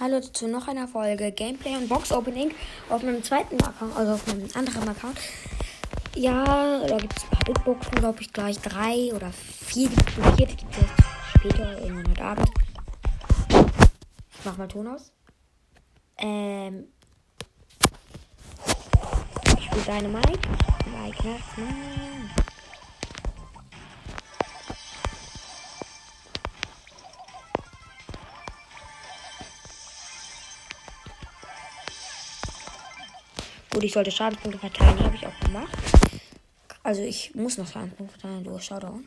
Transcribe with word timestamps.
Hallo 0.00 0.18
zu 0.18 0.48
noch 0.48 0.66
einer 0.66 0.88
Folge 0.88 1.30
Gameplay 1.30 1.76
und 1.76 1.86
Box 1.86 2.10
Opening 2.10 2.54
auf 2.88 3.02
meinem 3.02 3.22
zweiten 3.22 3.62
Account, 3.62 3.94
also 3.94 4.14
auf 4.14 4.26
meinem 4.28 4.48
anderen 4.54 4.88
Account. 4.88 5.18
Ja, 6.16 6.86
da 6.86 6.96
gibt 6.96 7.18
es 7.18 7.24
ein 7.24 7.28
paar 7.28 7.44
Big 7.44 7.64
Boxen, 7.66 7.94
glaube 7.96 8.22
ich, 8.22 8.32
gleich 8.32 8.58
drei 8.60 9.12
oder 9.14 9.30
vier. 9.30 9.90
Die 9.90 10.46
gibt 10.46 10.74
es 10.74 11.38
später, 11.38 11.82
irgendwann 11.82 12.08
heute 12.12 12.24
Abend. 12.24 12.50
Ich 13.50 14.44
mach 14.46 14.56
mal 14.56 14.68
Ton 14.68 14.86
aus. 14.86 15.12
Ähm. 16.16 16.86
Ich 19.58 19.64
spiele 19.66 19.82
deine 19.84 20.08
Mike. 20.08 20.48
Mike 20.98 21.40
Gut, 33.72 33.84
ich 33.84 33.92
sollte 33.92 34.10
Schadenspunkte 34.10 34.58
verteilen, 34.58 34.98
habe 34.98 35.14
ich 35.14 35.24
auch 35.24 35.40
gemacht. 35.40 35.78
Also 36.82 37.02
ich 37.02 37.34
muss 37.36 37.56
noch 37.56 37.70
Schadenspunkte 37.70 38.18
verteilen 38.18 38.42
durch 38.42 38.64
Showdown. 38.64 39.06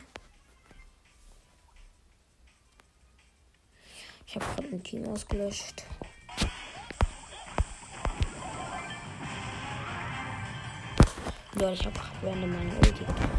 Ich 4.26 4.36
habe 4.36 4.46
gerade 4.46 4.68
ein 4.68 4.82
Team 4.82 5.06
ausgelöscht. 5.06 5.84
Ja, 11.60 11.70
ich 11.70 11.84
habe 11.84 12.00
random 12.22 12.52
meine 12.52 12.74
Ulti 12.74 13.04
getroffen. 13.04 13.30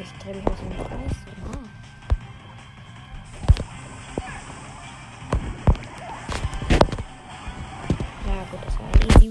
Ich 0.00 0.12
drehe 0.22 0.34
mich 0.34 0.46
aus 0.46 0.58
dem 0.58 0.70
Kreis. 0.70 1.16
Aha. 1.44 1.71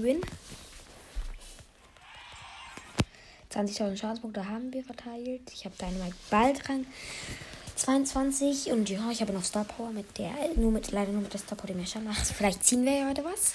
Win. 0.02 0.20
20.000 3.52 3.96
Schadenspunkte 3.96 4.48
haben 4.48 4.72
wir 4.72 4.82
verteilt. 4.82 5.42
Ich 5.52 5.64
habe 5.64 5.74
Dynamite 5.78 6.16
bald 6.30 6.68
Rang 6.68 6.86
22 7.76 8.70
und 8.70 8.88
ja, 8.88 9.10
ich 9.10 9.20
habe 9.20 9.32
noch 9.32 9.44
Star 9.44 9.64
Power 9.64 9.90
mit 9.90 10.18
der, 10.18 10.32
nur 10.56 10.70
mit, 10.70 10.90
leider 10.90 11.12
nur 11.12 11.22
mit 11.22 11.32
der 11.32 11.40
Star 11.40 11.56
Power, 11.56 11.68
die 11.68 11.74
mir 11.74 11.86
schon 11.86 12.04
macht. 12.04 12.26
Vielleicht 12.26 12.64
ziehen 12.64 12.84
wir 12.84 12.92
ja 12.92 13.08
heute 13.08 13.24
was. 13.24 13.54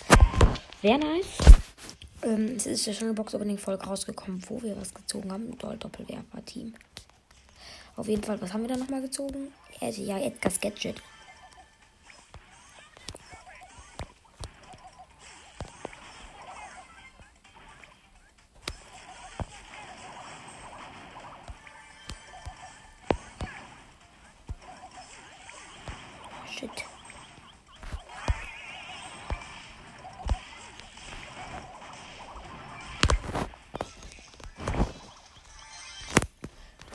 Wäre 0.82 1.00
nice. 1.00 1.26
Ähm, 2.24 2.56
es 2.58 2.66
ist 2.66 2.86
ja 2.86 2.94
schon 2.94 3.08
eine 3.08 3.14
Box 3.14 3.34
Opening 3.36 3.58
Folge 3.58 3.86
rausgekommen, 3.86 4.44
wo 4.48 4.62
wir 4.62 4.76
was 4.80 4.94
gezogen 4.94 5.32
haben. 5.32 5.58
Doll 5.58 5.78
Doppelwerfer 5.78 6.46
Team. 6.46 6.74
Auf 7.96 8.08
jeden 8.08 8.24
Fall, 8.24 8.40
was 8.42 8.54
haben 8.54 8.62
wir 8.62 8.70
da 8.70 8.78
nochmal 8.78 9.02
gezogen? 9.02 9.52
Also, 9.82 10.04
ja, 10.04 10.20
Edgar's 10.20 10.60
Gadget. 10.60 11.02
Shit. 26.60 26.72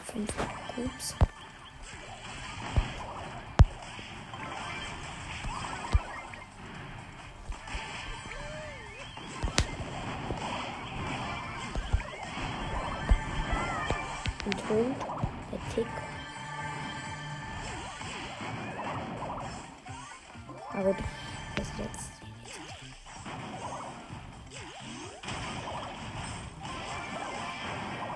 Fünf 0.04 0.36
Cubes. 0.74 1.14
Und 14.44 14.58
tot. 14.58 14.96
Der 15.52 15.74
Tick. 15.74 16.11
Aber 20.74 20.94
gut, 20.94 21.04
ist 21.60 21.72
jetzt. 21.78 22.10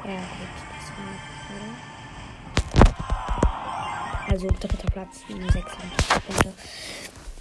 Ja, 0.04 0.16
gut, 0.16 0.54
das 0.78 0.88
war. 0.90 1.36
Also 4.28 4.48
dritter 4.48 4.90
Platz, 4.90 5.20
600 5.28 5.64
Punkte. 6.26 6.52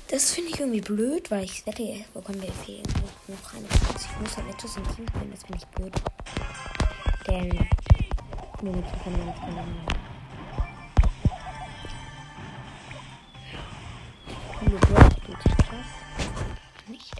Das 0.07 0.31
finde 0.31 0.51
ich 0.51 0.59
irgendwie 0.59 0.81
blöd, 0.81 1.31
weil 1.31 1.43
ich 1.45 1.65
wette, 1.65 2.05
bekommen 2.13 2.41
wir 2.41 2.51
fehlen 2.51 2.83
noch, 3.27 3.53
eine 3.53 3.67
Platz. 3.67 4.05
Ich 4.05 4.19
muss 4.21 4.37
halt 4.37 4.49
etwas 4.49 4.77
im 4.77 4.83
Team 4.95 5.07
spielen, 5.07 5.31
das 5.31 5.43
finde 5.43 5.57
ich 5.57 5.67
blöd. 5.67 5.93
Denn 7.27 7.49
nur 8.61 8.75
mit 8.75 8.91
bekommen 8.91 9.17
wir 9.25 9.94
noch 14.61 14.79
keine 14.79 14.79
Hallo, 14.79 14.79
Bro, 14.79 15.09
tut 15.25 15.41
sich 15.43 15.57
krass. 15.57 15.85
Nicht. 16.87 17.13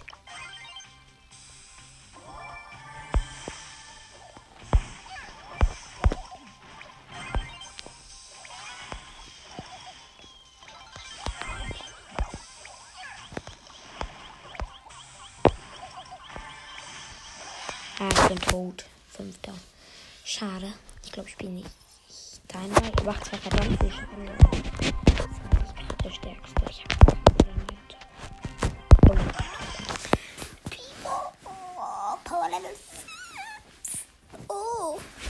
Ah, 17.98 18.08
ich 18.10 18.28
bin 18.28 18.38
tot. 18.38 18.84
Fünfter. 19.08 19.52
Schade. 20.24 20.72
Ich 21.04 21.12
glaube, 21.12 21.28
ich 21.28 21.34
spiele 21.34 21.52
nicht. 21.52 21.70
Dynamite 22.52 23.04
macht 23.04 23.24
zwar 23.24 23.38
verdammt 23.38 23.80
viel 23.80 23.90
Schaden, 23.90 24.28
aber 24.28 24.50
das 24.50 25.24
ist 25.24 25.42
nicht 25.54 25.76
gerade 25.76 26.02
der 26.04 26.10
stärkste. 26.10 26.62
Ich 26.70 26.84
habe 26.84 27.25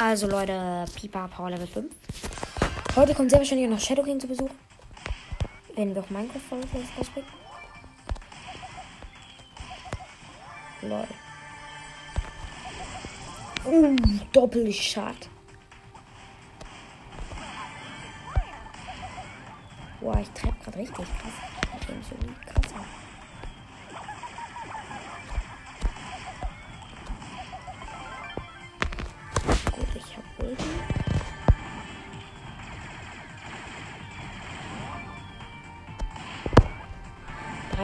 Also 0.08 0.28
Leute, 0.28 0.84
Pipa 0.94 1.26
Power 1.26 1.50
Level 1.50 1.66
5. 1.66 1.92
Heute 2.94 3.12
kommt 3.12 3.28
sehr 3.28 3.40
wahrscheinlich 3.40 3.68
noch 3.68 3.80
Shadow 3.80 4.04
King 4.04 4.20
zu 4.20 4.28
Besuch. 4.28 4.50
Wenn 5.74 5.92
wir 5.96 6.00
auch 6.00 6.10
Minecraft 6.10 6.38
Folge 6.48 6.68
rausbringen. 6.96 7.28
Lol. 10.82 11.08
Uh, 13.64 13.96
Doppelschad. 14.32 15.28
Boah, 20.00 20.20
ich 20.20 20.30
treffe 20.30 20.54
gerade 20.62 20.78
richtig 20.78 20.96
krass. 20.98 21.32
Ich 21.80 21.86
bin 21.88 21.96
so 22.04 22.14
krasser. 22.52 22.84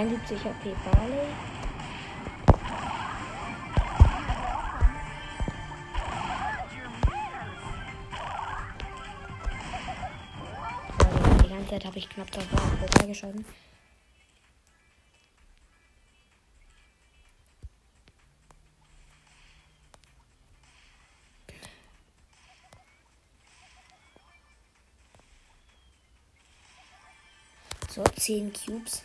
71 0.03 0.37
HP 0.45 0.75
Barley. 0.85 1.29
Die 11.45 11.49
ganze 11.49 11.71
Zeit 11.71 11.85
habe 11.85 11.99
ich 11.99 12.09
knapp 12.09 12.29
davor 12.33 12.59
vorbeigeschossen. 12.79 13.45
So, 27.89 28.03
10 28.03 28.53
Cubes. 28.53 29.05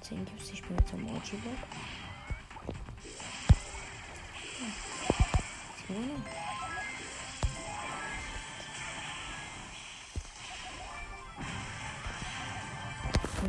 10 0.00 0.24
Cubes, 0.24 0.50
ich 0.50 0.58
spiele 0.58 0.74
mit 0.74 0.88
so 0.88 0.96
einem 0.96 1.06
Mochi-Block. 1.06 1.54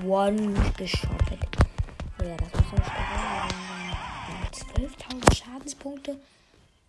One 0.05 0.71
geschottet. 0.77 1.57
Ja, 2.19 2.37
das 2.37 2.53
muss 2.53 2.85
sein. 2.85 3.49
12.000 4.75 5.35
Schadenspunkte. 5.35 6.19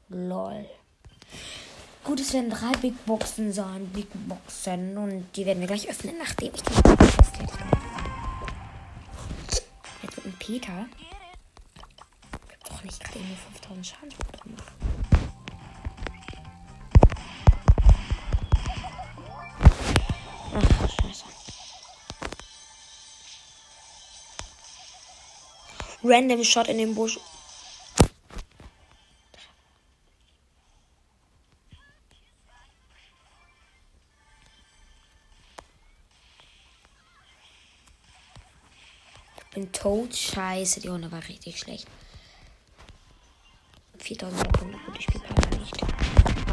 Lol. 0.09 0.67
Gut, 2.05 2.19
es 2.19 2.33
werden 2.33 2.51
drei 2.51 2.73
Big 2.81 3.07
Boxen 3.07 3.53
sein. 3.53 3.87
Big 3.93 4.09
Boxen. 4.29 4.99
Und 4.99 5.27
die 5.37 5.47
werden 5.47 5.61
wir 5.61 5.69
gleich 5.69 5.89
öffnen, 5.89 6.17
nachdem 6.19 6.53
ich 6.53 6.63
die 6.63 6.73
festgelegt 6.73 7.61
habe. 7.61 7.77
Jetzt 10.03 10.17
wird 10.17 10.27
ein 10.27 10.37
Peter. 10.39 10.87
Ich 12.49 12.53
hab 12.53 12.65
doch 12.65 12.83
nicht 12.83 13.03
gerade 13.03 13.19
irgendwie 13.21 13.37
5000 13.37 13.87
Schadenspunkte 13.87 14.39
gemacht. 14.41 14.73
Ach, 20.55 20.91
scheiße. 21.01 21.25
Random 26.03 26.43
Shot 26.43 26.67
in 26.67 26.79
den 26.79 26.95
Busch. 26.97 27.21
Bin 39.53 39.71
tot. 39.73 40.15
Scheiße, 40.15 40.81
die 40.81 40.89
Runde 40.89 41.11
war 41.13 41.27
richtig 41.29 41.59
schlecht. 41.59 41.87
4000 43.99 44.39
Sekunden. 44.41 44.79
Gut, 44.87 44.97
ich 44.99 45.05
spiele 45.05 45.25
Papa 45.25 45.57
nicht. 45.57 45.77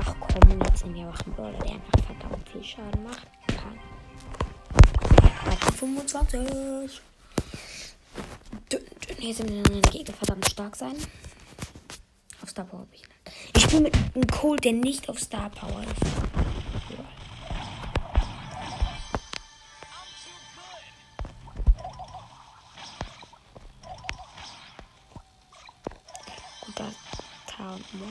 Ach 0.06 0.16
komm, 0.20 0.62
jetzt 0.62 0.86
nehmen 0.86 0.96
wir 0.96 1.10
auch 1.10 1.20
einen 1.26 1.36
Brawler, 1.36 1.58
der 1.60 1.72
einfach 1.72 2.06
verdammt 2.06 2.50
viel 2.50 2.64
Schaden 2.64 3.04
macht. 3.04 3.28
Kann. 3.48 3.80
25. 5.80 7.02
Hier 9.18 9.34
sind 9.34 9.50
meine 9.50 9.82
Gegner 9.82 10.14
verdammt 10.14 10.50
stark 10.50 10.76
sein. 10.76 10.96
Auf 12.42 12.50
Star 12.50 12.66
Power. 12.66 12.86
Ich 13.56 13.64
spiele 13.64 13.82
mit 13.82 13.96
einem 13.96 14.28
Cold, 14.28 14.64
der 14.64 14.74
nicht 14.74 15.10
auf 15.10 15.20
Star 15.20 15.50
Power 15.50 15.82
ist. 15.82 16.29
Tarn. 27.70 27.84
Ne? 27.94 28.06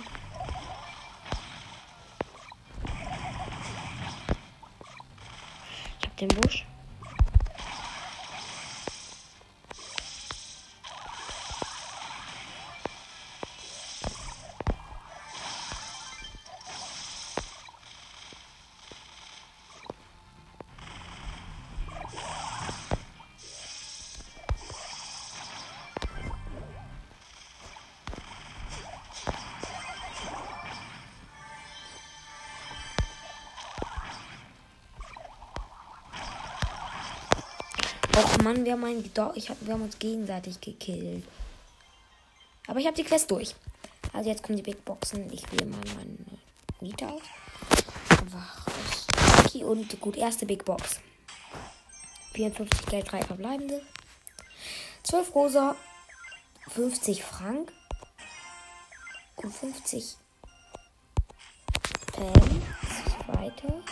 Ich 6.00 6.06
hab 6.06 6.16
den 6.16 6.28
Busch. 6.28 6.64
Och 38.18 38.42
Mann, 38.42 38.64
wir 38.64 38.72
haben, 38.72 38.84
einen, 38.84 39.04
ich 39.36 39.48
hab, 39.48 39.64
wir 39.64 39.74
haben 39.74 39.82
uns 39.82 39.96
gegenseitig 39.96 40.60
gekillt. 40.60 41.24
Aber 42.66 42.80
ich 42.80 42.86
habe 42.86 42.96
die 42.96 43.04
Quest 43.04 43.30
durch. 43.30 43.54
Also 44.12 44.28
jetzt 44.28 44.42
kommen 44.42 44.56
die 44.56 44.62
Big 44.64 44.84
Boxen. 44.84 45.32
Ich 45.32 45.50
wähle 45.52 45.66
mal 45.66 45.78
meine 45.94 46.16
Miete 46.80 47.08
aus. 47.08 47.22
Okay, 49.44 49.62
und 49.62 50.00
gut, 50.00 50.16
erste 50.16 50.46
Big 50.46 50.64
Box. 50.64 50.98
54 52.32 52.86
Geld, 52.86 53.12
3 53.12 53.22
verbleibende. 53.22 53.82
12 55.04 55.34
rosa, 55.36 55.76
50 56.70 57.22
Frank 57.22 57.72
und 59.36 59.54
50 59.54 60.16
Pam. 62.12 62.62
Zweite. 63.24 63.82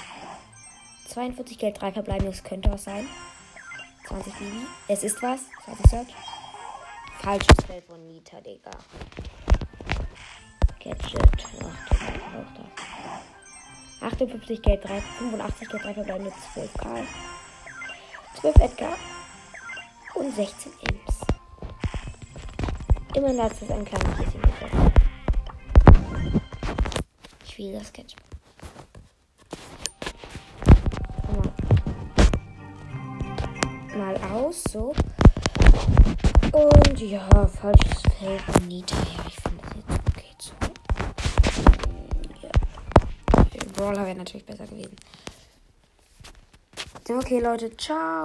42 1.10 1.58
Geld, 1.58 1.80
3 1.80 1.92
verbleibende. 1.92 2.32
Das 2.32 2.42
könnte 2.42 2.72
was 2.72 2.82
sein. 2.82 3.08
20 4.08 4.32
Bibi. 4.34 4.66
Es 4.88 5.02
ist 5.02 5.20
was. 5.22 5.40
20 5.64 5.90
Search. 5.90 6.14
Falsches 7.20 7.64
Feld 7.66 7.84
von 7.84 8.06
Nita, 8.06 8.40
Digga. 8.40 8.70
Gadget. 10.82 11.46
Ach, 14.00 14.12
58 14.12 14.62
Geld, 14.62 14.84
3, 14.84 15.00
85 15.00 15.68
Geld, 15.68 15.84
3 15.84 15.94
verbleibende 15.94 16.32
12 16.54 16.74
Karl. 16.74 17.02
12 18.40 18.56
Edgar. 18.56 18.96
Und 20.14 20.34
16 20.34 20.72
Imps. 20.88 21.20
Immerhin 23.14 23.42
hat 23.42 23.52
es 23.60 23.70
ein 23.70 23.84
kleines 23.84 24.16
bisschen 24.16 24.42
getroffen. 24.42 24.92
Ich 27.44 27.58
will 27.58 27.72
das 27.72 27.92
Gadget. 27.92 28.25
Mal 33.96 34.16
aus, 34.32 34.62
so. 34.70 34.94
Und 36.52 37.00
ja, 37.00 37.28
falsches 37.48 38.02
Feld 38.18 38.42
Nita. 38.66 38.96
Ja, 38.96 39.24
ich 39.26 39.36
finde 39.36 39.62
das 39.62 39.74
jetzt 39.76 39.90
okay 40.08 40.34
so. 40.38 40.54
Ja. 42.42 42.50
Brawler 43.74 44.06
wäre 44.06 44.16
natürlich 44.16 44.46
besser 44.46 44.66
gewesen. 44.66 44.96
Okay, 47.08 47.40
Leute, 47.40 47.76
ciao. 47.76 48.24